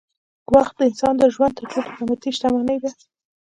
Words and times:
وخت 0.55 0.73
د 0.77 0.81
انسان 0.89 1.13
د 1.17 1.23
ژوند 1.33 1.53
تر 1.57 1.65
ټولو 1.71 1.89
قېمتي 1.97 2.29
شتمني 2.35 2.77
ده. 2.83 2.89